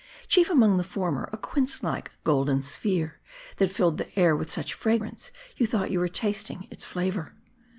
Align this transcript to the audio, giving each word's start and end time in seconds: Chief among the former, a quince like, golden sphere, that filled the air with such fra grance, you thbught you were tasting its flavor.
Chief 0.27 0.49
among 0.49 0.77
the 0.77 0.83
former, 0.83 1.29
a 1.31 1.37
quince 1.37 1.83
like, 1.83 2.09
golden 2.23 2.63
sphere, 2.63 3.19
that 3.57 3.69
filled 3.69 3.99
the 3.99 4.19
air 4.19 4.35
with 4.35 4.49
such 4.49 4.73
fra 4.73 4.97
grance, 4.97 5.29
you 5.57 5.67
thbught 5.67 5.91
you 5.91 5.99
were 5.99 6.07
tasting 6.07 6.67
its 6.71 6.83
flavor. 6.83 7.35